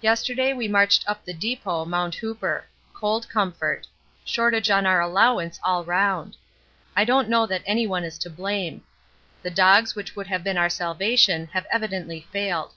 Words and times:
Yesterday 0.00 0.52
we 0.52 0.68
marched 0.68 1.02
up 1.08 1.24
the 1.24 1.34
depot, 1.34 1.84
Mt. 1.84 2.14
Hooper. 2.20 2.66
Cold 2.94 3.28
comfort. 3.28 3.88
Shortage 4.24 4.70
on 4.70 4.86
our 4.86 5.00
allowance 5.00 5.58
all 5.64 5.84
round. 5.84 6.36
I 6.94 7.04
don't 7.04 7.28
know 7.28 7.44
that 7.48 7.64
anyone 7.66 8.04
is 8.04 8.18
to 8.18 8.30
blame. 8.30 8.84
The 9.42 9.50
dogs 9.50 9.96
which 9.96 10.14
would 10.14 10.28
have 10.28 10.44
been 10.44 10.58
our 10.58 10.70
salvation 10.70 11.48
have 11.54 11.66
evidently 11.72 12.20
failed. 12.30 12.74